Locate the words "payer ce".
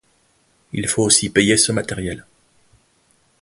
1.29-1.71